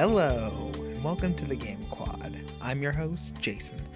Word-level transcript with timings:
Hello, 0.00 0.70
and 0.76 1.04
welcome 1.04 1.34
to 1.34 1.44
the 1.44 1.54
Game 1.54 1.84
Quad. 1.90 2.34
I'm 2.62 2.80
your 2.80 2.90
host, 2.90 3.38
Jason. 3.38 3.86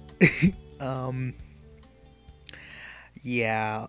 um, 0.80 1.32
yeah, 3.22 3.86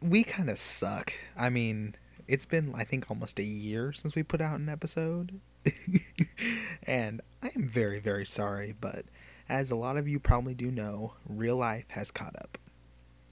we 0.00 0.22
kind 0.22 0.48
of 0.48 0.56
suck. 0.56 1.12
I 1.36 1.50
mean, 1.50 1.96
it's 2.28 2.44
been, 2.44 2.72
I 2.76 2.84
think, 2.84 3.10
almost 3.10 3.40
a 3.40 3.42
year 3.42 3.92
since 3.92 4.14
we 4.14 4.22
put 4.22 4.40
out 4.40 4.60
an 4.60 4.68
episode. 4.68 5.40
and 6.84 7.22
I 7.42 7.50
am 7.56 7.68
very, 7.68 7.98
very 7.98 8.24
sorry, 8.24 8.72
but 8.80 9.04
as 9.48 9.72
a 9.72 9.76
lot 9.76 9.96
of 9.96 10.06
you 10.06 10.20
probably 10.20 10.54
do 10.54 10.70
know, 10.70 11.14
real 11.28 11.56
life 11.56 11.86
has 11.88 12.12
caught 12.12 12.36
up. 12.36 12.56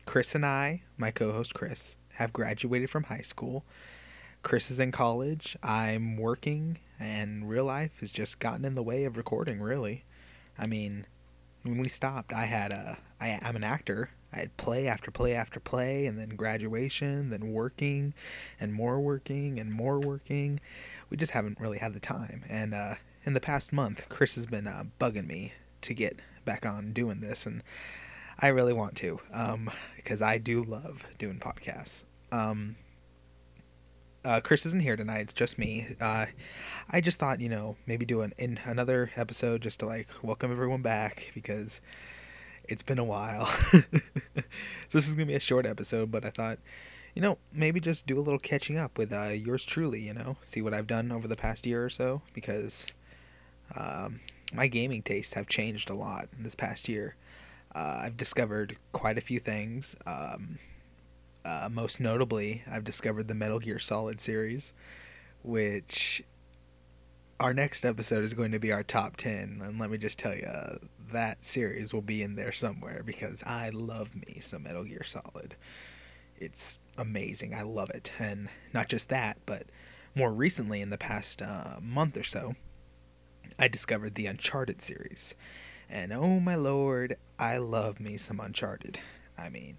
Chris 0.04 0.34
and 0.34 0.44
I, 0.44 0.82
my 0.98 1.12
co 1.12 1.30
host 1.30 1.54
Chris, 1.54 1.96
have 2.14 2.32
graduated 2.32 2.90
from 2.90 3.04
high 3.04 3.22
school. 3.22 3.64
Chris 4.42 4.68
is 4.68 4.80
in 4.80 4.90
college. 4.90 5.56
I'm 5.62 6.16
working 6.16 6.78
and 6.98 7.48
real 7.48 7.64
life 7.64 8.00
has 8.00 8.10
just 8.10 8.38
gotten 8.38 8.64
in 8.64 8.74
the 8.74 8.82
way 8.82 9.04
of 9.04 9.16
recording 9.16 9.60
really. 9.60 10.04
I 10.58 10.66
mean 10.66 11.06
when 11.62 11.78
we 11.78 11.88
stopped 11.88 12.32
i 12.32 12.44
had 12.44 12.72
a 12.72 12.98
I, 13.20 13.38
i'm 13.42 13.56
an 13.56 13.64
actor. 13.64 14.10
I 14.32 14.38
had 14.38 14.56
play 14.56 14.88
after 14.88 15.10
play 15.10 15.34
after 15.34 15.60
play 15.60 16.06
and 16.06 16.18
then 16.18 16.30
graduation 16.30 17.30
then 17.30 17.52
working 17.52 18.14
and 18.60 18.72
more 18.72 19.00
working 19.00 19.60
and 19.60 19.72
more 19.72 20.00
working. 20.00 20.60
We 21.08 21.16
just 21.16 21.32
haven't 21.32 21.60
really 21.60 21.78
had 21.78 21.94
the 21.94 22.00
time. 22.00 22.42
And 22.48 22.74
uh, 22.74 22.94
in 23.24 23.34
the 23.34 23.40
past 23.40 23.72
month 23.72 24.08
chris 24.08 24.34
has 24.34 24.46
been 24.46 24.66
uh, 24.66 24.84
bugging 25.00 25.26
me 25.26 25.52
to 25.82 25.94
get 25.94 26.18
back 26.44 26.66
on 26.66 26.92
doing 26.92 27.20
this 27.20 27.46
and 27.46 27.62
i 28.38 28.48
really 28.48 28.72
want 28.72 28.96
to 28.96 29.18
um, 29.32 29.70
because 29.96 30.20
i 30.20 30.38
do 30.38 30.62
love 30.62 31.04
doing 31.18 31.38
podcasts. 31.38 32.04
Um, 32.32 32.76
uh, 34.24 34.40
Chris 34.40 34.64
isn't 34.66 34.82
here 34.82 34.96
tonight. 34.96 35.20
It's 35.20 35.32
just 35.32 35.58
me. 35.58 35.86
Uh, 36.00 36.26
I 36.90 37.00
just 37.00 37.18
thought, 37.18 37.40
you 37.40 37.48
know, 37.48 37.76
maybe 37.86 38.06
do 38.06 38.22
an 38.22 38.32
in 38.38 38.58
another 38.64 39.10
episode 39.16 39.62
just 39.62 39.80
to 39.80 39.86
like 39.86 40.08
welcome 40.22 40.50
everyone 40.50 40.82
back 40.82 41.30
because 41.34 41.80
it's 42.68 42.82
been 42.82 42.98
a 42.98 43.04
while. 43.04 43.46
so 43.72 43.82
this 44.92 45.08
is 45.08 45.14
gonna 45.14 45.26
be 45.26 45.34
a 45.34 45.40
short 45.40 45.66
episode, 45.66 46.10
but 46.10 46.24
I 46.24 46.30
thought, 46.30 46.58
you 47.14 47.22
know, 47.22 47.38
maybe 47.52 47.80
just 47.80 48.06
do 48.06 48.18
a 48.18 48.22
little 48.22 48.38
catching 48.38 48.78
up 48.78 48.96
with 48.96 49.12
uh, 49.12 49.28
yours 49.28 49.64
truly. 49.64 50.00
You 50.00 50.14
know, 50.14 50.36
see 50.40 50.62
what 50.62 50.74
I've 50.74 50.86
done 50.86 51.12
over 51.12 51.28
the 51.28 51.36
past 51.36 51.66
year 51.66 51.84
or 51.84 51.90
so 51.90 52.22
because 52.32 52.86
um, 53.76 54.20
my 54.54 54.66
gaming 54.66 55.02
tastes 55.02 55.34
have 55.34 55.48
changed 55.48 55.90
a 55.90 55.94
lot 55.94 56.28
in 56.36 56.44
this 56.44 56.54
past 56.54 56.88
year. 56.88 57.16
Uh, 57.74 58.02
I've 58.04 58.16
discovered 58.16 58.76
quite 58.92 59.18
a 59.18 59.20
few 59.20 59.40
things. 59.40 59.96
Um, 60.06 60.58
uh, 61.44 61.68
most 61.70 62.00
notably, 62.00 62.62
I've 62.70 62.84
discovered 62.84 63.28
the 63.28 63.34
Metal 63.34 63.58
Gear 63.58 63.78
Solid 63.78 64.20
series, 64.20 64.72
which 65.42 66.22
our 67.38 67.52
next 67.52 67.84
episode 67.84 68.24
is 68.24 68.34
going 68.34 68.52
to 68.52 68.58
be 68.58 68.72
our 68.72 68.82
top 68.82 69.16
10. 69.16 69.60
And 69.62 69.78
let 69.78 69.90
me 69.90 69.98
just 69.98 70.18
tell 70.18 70.34
you, 70.34 70.46
uh, 70.46 70.76
that 71.12 71.44
series 71.44 71.92
will 71.92 72.02
be 72.02 72.22
in 72.22 72.34
there 72.34 72.52
somewhere 72.52 73.02
because 73.04 73.42
I 73.44 73.70
love 73.70 74.14
me 74.14 74.38
some 74.40 74.62
Metal 74.62 74.84
Gear 74.84 75.02
Solid. 75.04 75.54
It's 76.36 76.78
amazing. 76.96 77.54
I 77.54 77.62
love 77.62 77.90
it. 77.90 78.12
And 78.18 78.48
not 78.72 78.88
just 78.88 79.08
that, 79.10 79.38
but 79.46 79.64
more 80.14 80.32
recently, 80.32 80.80
in 80.80 80.90
the 80.90 80.98
past 80.98 81.42
uh, 81.42 81.76
month 81.82 82.16
or 82.16 82.24
so, 82.24 82.54
I 83.58 83.68
discovered 83.68 84.14
the 84.14 84.26
Uncharted 84.26 84.80
series. 84.80 85.34
And 85.90 86.12
oh 86.12 86.40
my 86.40 86.54
lord, 86.54 87.16
I 87.38 87.58
love 87.58 88.00
me 88.00 88.16
some 88.16 88.40
Uncharted. 88.40 88.98
I 89.36 89.48
mean, 89.48 89.76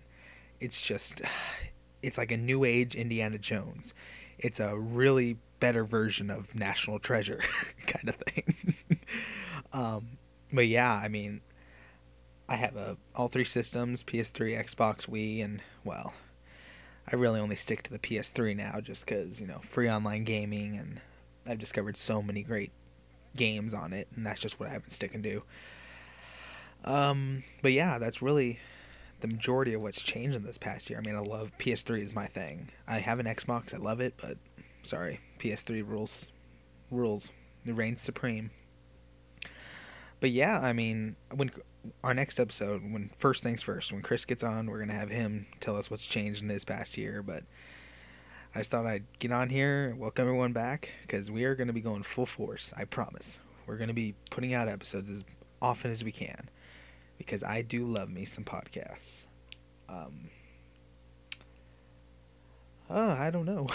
it's 0.60 0.82
just 0.82 1.22
it's 2.02 2.18
like 2.18 2.32
a 2.32 2.38
new 2.38 2.64
age 2.64 2.96
Indiana 2.96 3.38
Jones. 3.38 3.94
It's 4.38 4.60
a 4.60 4.78
really 4.78 5.38
better 5.60 5.84
version 5.84 6.30
of 6.30 6.54
National 6.56 7.00
Treasure 7.00 7.40
kind 7.88 8.10
of 8.10 8.16
thing. 8.16 8.76
um, 9.74 10.18
but 10.54 10.68
yeah, 10.68 10.94
I 10.94 11.08
mean, 11.08 11.42
I 12.48 12.56
have 12.56 12.76
a 12.76 12.98
all 13.16 13.28
three 13.28 13.46
systems: 13.46 14.04
PS3, 14.04 14.64
Xbox, 14.64 15.08
Wii, 15.10 15.44
and 15.44 15.62
well, 15.84 16.14
I 17.12 17.16
really 17.16 17.40
only 17.40 17.56
stick 17.56 17.84
to 17.84 17.92
the 17.92 18.00
PS3 18.00 18.56
now, 18.56 18.80
just 18.82 19.06
because 19.06 19.42
you 19.42 19.48
know 19.48 19.62
free 19.64 19.90
online 19.90 20.24
gaming, 20.24 20.78
and 20.78 21.02
I've 21.48 21.60
discovered 21.60 21.98
so 21.98 22.22
many 22.22 22.44
great 22.44 22.72
games 23.36 23.74
on 23.74 23.94
it, 23.94 24.08
and 24.16 24.26
that's 24.26 24.40
just 24.40 24.60
what 24.60 24.70
I've 24.70 24.84
been 24.84 24.92
sticking 24.92 25.24
to. 25.24 25.44
Um, 26.84 27.44
but 27.62 27.72
yeah, 27.72 27.98
that's 27.98 28.22
really 28.22 28.60
the 29.22 29.28
majority 29.28 29.74
of 29.74 29.82
what's 29.82 30.02
changed 30.02 30.36
in 30.36 30.44
this 30.44 30.58
past 30.58 30.90
year. 30.90 31.00
I 31.00 31.08
mean, 31.08 31.16
I 31.16 31.20
love 31.20 31.52
PS3 31.58 32.02
is 32.02 32.14
my 32.14 32.28
thing. 32.28 32.70
I 32.88 33.00
have 33.00 33.20
an 33.20 33.26
Xbox, 33.26 33.74
I 33.74 33.78
love 33.78 34.00
it, 34.00 34.16
but 34.22 34.38
sorry, 34.84 35.20
PS3 35.40 35.88
rules 35.88 36.32
rules. 36.92 37.32
It 37.66 37.76
reigns 37.76 38.02
supreme. 38.02 38.52
But 40.20 40.32
yeah, 40.32 40.60
I 40.60 40.74
mean, 40.74 41.16
when 41.34 41.52
our 42.04 42.14
next 42.14 42.40
episode, 42.40 42.82
when 42.84 43.12
first 43.18 43.44
things 43.44 43.62
first, 43.62 43.92
when 43.92 44.02
Chris 44.02 44.26
gets 44.26 44.44
on, 44.44 44.68
we're 44.68 44.80
gonna 44.80 44.94
have 44.94 45.10
him 45.10 45.48
tell 45.60 45.78
us 45.78 45.90
what's 45.90 46.06
changed 46.06 46.42
in 46.42 46.48
this 46.48 46.64
past 46.64 46.98
year. 46.98 47.22
But 47.22 47.44
I 48.54 48.60
just 48.60 48.72
thought 48.72 48.86
I'd 48.86 49.06
get 49.20 49.32
on 49.32 49.50
here, 49.50 49.96
welcome 49.98 50.28
everyone 50.28 50.54
back, 50.54 50.92
because 51.02 51.30
we 51.30 51.44
are 51.44 51.56
gonna 51.56 51.74
be 51.74 51.82
going 51.82 52.04
full 52.04 52.26
force. 52.26 52.74
I 52.78 52.86
promise. 52.86 53.40
We're 53.68 53.78
gonna 53.78 53.94
be 53.94 54.16
putting 54.32 54.54
out 54.54 54.68
episodes 54.68 55.10
as 55.10 55.24
often 55.62 55.92
as 55.92 56.06
we 56.06 56.12
can 56.12 56.50
because 57.18 57.44
I 57.44 57.62
do 57.62 57.86
love 57.86 58.10
me 58.10 58.26
some 58.26 58.44
podcasts. 58.44 59.26
Um, 59.88 60.30
oh, 62.90 63.10
I 63.10 63.32
don't 63.32 63.46
know. 63.46 63.68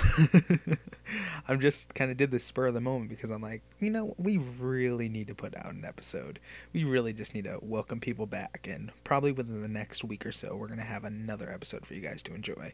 I'm 1.48 1.60
just 1.60 1.94
kind 1.94 2.10
of 2.10 2.16
did 2.16 2.30
this 2.30 2.44
spur 2.44 2.68
of 2.68 2.74
the 2.74 2.80
moment 2.80 3.10
because 3.10 3.30
I'm 3.30 3.42
like, 3.42 3.62
you 3.78 3.90
know, 3.90 4.14
we 4.18 4.38
really 4.38 5.08
need 5.08 5.28
to 5.28 5.34
put 5.34 5.56
out 5.56 5.72
an 5.72 5.84
episode. 5.86 6.38
We 6.72 6.84
really 6.84 7.12
just 7.12 7.34
need 7.34 7.44
to 7.44 7.58
welcome 7.62 8.00
people 8.00 8.26
back, 8.26 8.66
and 8.70 8.92
probably 9.04 9.32
within 9.32 9.62
the 9.62 9.68
next 9.68 10.04
week 10.04 10.26
or 10.26 10.32
so, 10.32 10.56
we're 10.56 10.68
gonna 10.68 10.82
have 10.82 11.04
another 11.04 11.50
episode 11.50 11.86
for 11.86 11.94
you 11.94 12.00
guys 12.00 12.22
to 12.24 12.34
enjoy 12.34 12.72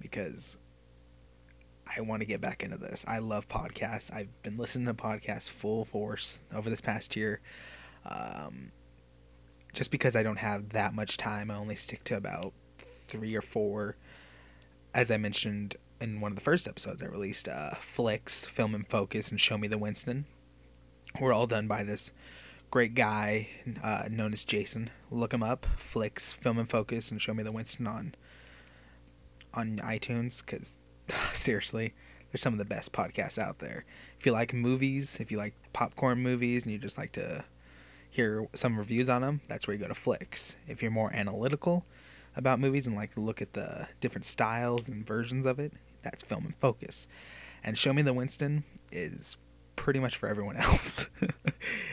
because 0.00 0.56
I 1.96 2.00
want 2.02 2.20
to 2.20 2.26
get 2.26 2.40
back 2.40 2.62
into 2.62 2.78
this. 2.78 3.04
I 3.08 3.18
love 3.18 3.48
podcasts. 3.48 4.12
I've 4.14 4.42
been 4.42 4.56
listening 4.56 4.86
to 4.86 4.94
podcasts 4.94 5.50
full 5.50 5.84
force 5.84 6.40
over 6.54 6.70
this 6.70 6.80
past 6.80 7.16
year. 7.16 7.40
Um, 8.06 8.70
just 9.72 9.90
because 9.90 10.16
I 10.16 10.22
don't 10.22 10.38
have 10.38 10.70
that 10.70 10.94
much 10.94 11.16
time, 11.16 11.50
I 11.50 11.56
only 11.56 11.76
stick 11.76 12.04
to 12.04 12.16
about 12.16 12.52
three 12.78 13.34
or 13.34 13.42
four. 13.42 13.96
As 14.94 15.10
I 15.10 15.16
mentioned 15.16 15.76
in 16.00 16.20
one 16.20 16.32
of 16.32 16.36
the 16.36 16.44
first 16.44 16.66
episodes 16.66 17.02
I 17.02 17.06
released, 17.06 17.48
uh, 17.48 17.74
Flicks, 17.78 18.46
Film 18.46 18.74
and 18.74 18.86
Focus, 18.88 19.30
and 19.30 19.40
Show 19.40 19.58
Me 19.58 19.68
the 19.68 19.78
Winston 19.78 20.24
We're 21.20 21.32
all 21.32 21.46
done 21.46 21.68
by 21.68 21.84
this 21.84 22.12
great 22.70 22.94
guy 22.94 23.48
uh, 23.82 24.04
known 24.10 24.32
as 24.32 24.44
Jason. 24.44 24.90
Look 25.10 25.34
him 25.34 25.42
up, 25.42 25.66
Flicks, 25.76 26.32
Film 26.32 26.58
and 26.58 26.70
Focus, 26.70 27.10
and 27.10 27.20
Show 27.20 27.34
Me 27.34 27.42
the 27.42 27.52
Winston 27.52 27.86
on 27.86 28.14
on 29.52 29.78
iTunes 29.78 30.44
because 30.44 30.78
seriously, 31.32 31.92
they're 32.30 32.38
some 32.38 32.52
of 32.52 32.58
the 32.58 32.64
best 32.64 32.92
podcasts 32.92 33.38
out 33.38 33.58
there. 33.58 33.84
If 34.18 34.26
you 34.26 34.32
like 34.32 34.54
movies, 34.54 35.18
if 35.20 35.30
you 35.30 35.38
like 35.38 35.54
popcorn 35.72 36.18
movies, 36.20 36.64
and 36.64 36.72
you 36.72 36.78
just 36.78 36.98
like 36.98 37.12
to 37.12 37.44
hear 38.10 38.46
some 38.52 38.78
reviews 38.78 39.08
on 39.08 39.22
them, 39.22 39.40
that's 39.48 39.66
where 39.66 39.76
you 39.76 39.82
go 39.82 39.88
to 39.88 39.94
Flicks. 39.94 40.56
If 40.68 40.82
you're 40.82 40.90
more 40.90 41.12
analytical 41.12 41.86
about 42.36 42.60
movies 42.60 42.86
and 42.86 42.96
like 42.96 43.14
to 43.14 43.20
look 43.20 43.40
at 43.40 43.52
the 43.52 43.88
different 44.00 44.24
styles 44.24 44.88
and 44.88 45.06
versions 45.06 45.46
of 45.46 45.58
it, 45.58 45.72
that's 46.02 46.22
Film 46.22 46.44
and 46.44 46.54
Focus. 46.56 47.08
And 47.62 47.76
Show 47.76 47.92
Me 47.92 48.02
the 48.02 48.12
Winston 48.12 48.64
is 48.90 49.38
pretty 49.76 50.00
much 50.00 50.16
for 50.16 50.28
everyone 50.28 50.56
else. 50.58 51.08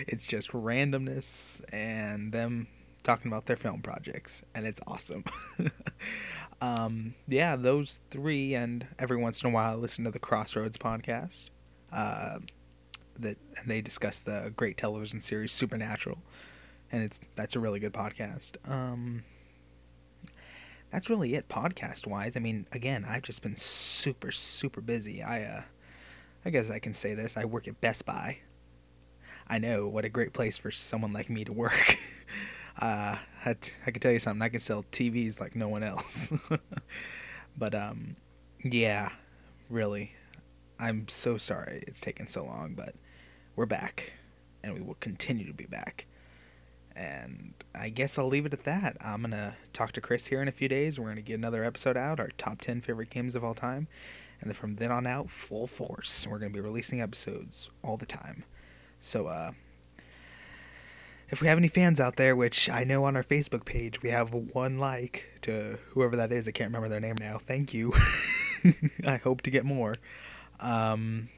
it's 0.07 0.27
just 0.27 0.51
randomness 0.51 1.61
and 1.71 2.31
them 2.31 2.67
talking 3.03 3.31
about 3.31 3.45
their 3.45 3.55
film 3.55 3.81
projects, 3.81 4.43
and 4.53 4.67
it's 4.67 4.81
awesome. 4.85 5.23
um, 6.61 7.13
yeah, 7.27 7.55
those 7.55 8.01
three, 8.09 8.53
and 8.53 8.85
every 8.99 9.17
once 9.17 9.43
in 9.43 9.49
a 9.49 9.53
while, 9.53 9.71
I 9.71 9.75
listen 9.75 10.03
to 10.05 10.11
the 10.11 10.19
Crossroads 10.19 10.77
podcast. 10.77 11.49
Uh, 11.91 12.39
that 13.21 13.37
and 13.57 13.67
they 13.67 13.81
discuss 13.81 14.19
the 14.19 14.53
great 14.55 14.77
television 14.77 15.21
series 15.21 15.51
Supernatural, 15.51 16.19
and 16.91 17.03
it's 17.03 17.19
that's 17.35 17.55
a 17.55 17.59
really 17.59 17.79
good 17.79 17.93
podcast. 17.93 18.55
Um, 18.69 19.23
that's 20.91 21.09
really 21.09 21.35
it 21.35 21.49
podcast 21.49 22.07
wise. 22.07 22.37
I 22.37 22.39
mean, 22.39 22.67
again, 22.71 23.05
I've 23.07 23.23
just 23.23 23.41
been 23.41 23.55
super 23.55 24.31
super 24.31 24.81
busy. 24.81 25.21
I 25.21 25.43
uh, 25.43 25.61
I 26.45 26.49
guess 26.49 26.69
I 26.69 26.79
can 26.79 26.93
say 26.93 27.13
this. 27.13 27.37
I 27.37 27.45
work 27.45 27.67
at 27.67 27.81
Best 27.81 28.05
Buy. 28.05 28.39
I 29.49 29.59
know 29.59 29.87
what 29.87 30.05
a 30.05 30.09
great 30.09 30.33
place 30.33 30.57
for 30.57 30.71
someone 30.71 31.13
like 31.13 31.29
me 31.29 31.45
to 31.45 31.53
work. 31.53 31.97
uh, 32.81 33.17
I, 33.45 33.53
t- 33.53 33.73
I 33.85 33.91
can 33.91 34.01
tell 34.01 34.11
you 34.11 34.19
something. 34.19 34.41
I 34.41 34.49
can 34.49 34.59
sell 34.59 34.83
TVs 34.91 35.39
like 35.39 35.55
no 35.55 35.69
one 35.69 35.83
else. 35.83 36.33
but 37.57 37.73
um, 37.73 38.17
yeah, 38.63 39.09
really, 39.69 40.13
I'm 40.79 41.07
so 41.07 41.37
sorry 41.37 41.83
it's 41.87 42.01
taken 42.01 42.27
so 42.27 42.43
long, 42.45 42.73
but 42.75 42.93
we're 43.57 43.65
back, 43.65 44.13
and 44.63 44.75
we 44.75 44.81
will 44.81 44.97
continue 44.99 45.47
to 45.47 45.53
be 45.53 45.65
back. 45.65 46.05
And 46.95 47.55
I 47.73 47.89
guess 47.89 48.17
I'll 48.17 48.27
leave 48.27 48.45
it 48.45 48.53
at 48.53 48.63
that. 48.65 48.95
I'm 49.01 49.21
to 49.31 49.55
talk 49.73 49.91
to 49.93 50.01
Chris 50.01 50.27
here 50.27 50.43
in 50.43 50.47
a 50.47 50.51
few 50.51 50.67
days. 50.67 50.99
We're 50.99 51.05
to 51.15 51.23
get 51.23 51.33
another 51.33 51.63
episode 51.63 51.97
out, 51.97 52.19
our 52.19 52.29
top 52.37 52.61
10 52.61 52.81
favorite 52.81 53.09
games 53.09 53.35
of 53.35 53.43
all 53.43 53.55
time. 53.55 53.87
and 54.39 54.49
then 54.51 54.55
from 54.55 54.75
then 54.75 54.91
on 54.91 55.07
out, 55.07 55.31
full 55.31 55.65
force. 55.65 56.27
We're 56.29 56.37
to 56.51 56.55
be 56.55 56.61
releasing 56.61 57.01
episodes 57.01 57.71
all 57.83 57.97
the 57.97 58.05
time. 58.05 58.43
So, 58.99 59.25
uh, 59.25 59.53
if 61.29 61.41
we 61.41 61.47
have 61.47 61.57
any 61.57 61.67
fans 61.67 61.99
out 61.99 62.15
there, 62.15 62.35
which 62.35 62.69
I 62.69 62.83
know 62.83 63.05
on 63.05 63.15
our 63.15 63.23
Facebook 63.23 63.65
page 63.65 64.03
we 64.03 64.09
have 64.11 64.33
one 64.33 64.77
like 64.77 65.25
to 65.41 65.79
whoever 65.89 66.15
that 66.15 66.31
is, 66.31 66.47
I 66.47 66.51
can't 66.51 66.69
remember 66.69 66.89
their 66.89 66.99
name 66.99 67.17
now. 67.17 67.39
Thank 67.39 67.73
you. 67.73 67.91
I 69.05 69.17
hope 69.17 69.41
to 69.41 69.49
get 69.49 69.65
more. 69.65 69.95
Um, 70.59 71.29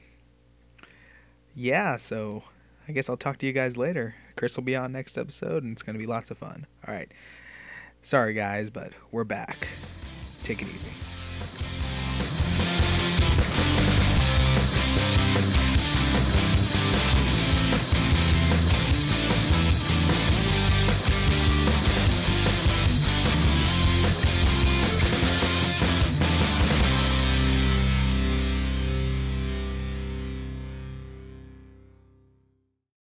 yeah, 1.54 1.96
so 1.96 2.44
I 2.88 2.92
guess 2.92 3.08
I'll 3.08 3.16
talk 3.16 3.38
to 3.38 3.46
you 3.46 3.52
guys 3.52 3.76
later. 3.76 4.14
Chris 4.36 4.56
will 4.56 4.64
be 4.64 4.76
on 4.76 4.92
next 4.92 5.18
episode, 5.18 5.62
and 5.62 5.72
it's 5.72 5.82
going 5.82 5.94
to 5.94 6.00
be 6.00 6.06
lots 6.06 6.30
of 6.30 6.38
fun. 6.38 6.66
All 6.86 6.94
right. 6.94 7.10
Sorry, 8.02 8.32
guys, 8.32 8.70
but 8.70 8.92
we're 9.10 9.24
back. 9.24 9.68
Take 10.42 10.62
it 10.62 10.68
easy. 10.68 10.90